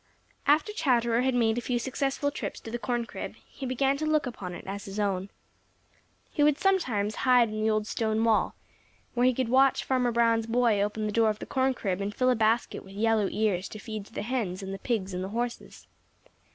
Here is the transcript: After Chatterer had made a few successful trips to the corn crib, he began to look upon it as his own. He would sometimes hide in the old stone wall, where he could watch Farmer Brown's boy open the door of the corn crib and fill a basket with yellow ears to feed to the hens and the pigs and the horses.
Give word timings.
After 0.47 0.73
Chatterer 0.73 1.21
had 1.21 1.35
made 1.35 1.59
a 1.59 1.61
few 1.61 1.77
successful 1.77 2.31
trips 2.31 2.59
to 2.61 2.71
the 2.71 2.79
corn 2.79 3.05
crib, 3.05 3.35
he 3.47 3.67
began 3.67 3.97
to 3.97 4.05
look 4.07 4.25
upon 4.25 4.55
it 4.55 4.65
as 4.65 4.85
his 4.85 4.99
own. 4.99 5.29
He 6.31 6.41
would 6.41 6.57
sometimes 6.57 7.17
hide 7.17 7.49
in 7.49 7.61
the 7.61 7.69
old 7.69 7.85
stone 7.85 8.23
wall, 8.23 8.55
where 9.13 9.27
he 9.27 9.33
could 9.35 9.49
watch 9.49 9.83
Farmer 9.83 10.11
Brown's 10.11 10.47
boy 10.47 10.81
open 10.81 11.05
the 11.05 11.11
door 11.11 11.29
of 11.29 11.37
the 11.37 11.45
corn 11.45 11.75
crib 11.75 12.01
and 12.01 12.15
fill 12.15 12.31
a 12.31 12.35
basket 12.35 12.83
with 12.83 12.93
yellow 12.95 13.27
ears 13.29 13.69
to 13.69 13.77
feed 13.77 14.07
to 14.07 14.13
the 14.13 14.23
hens 14.23 14.63
and 14.63 14.73
the 14.73 14.79
pigs 14.79 15.13
and 15.13 15.23
the 15.23 15.29
horses. 15.29 15.85